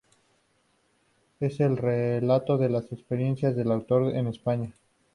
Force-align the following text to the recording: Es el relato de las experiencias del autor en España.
Es 1.39 1.59
el 1.59 1.77
relato 1.77 2.57
de 2.57 2.69
las 2.69 2.91
experiencias 2.91 3.55
del 3.55 3.71
autor 3.71 4.15
en 4.15 4.25
España. 4.25 4.73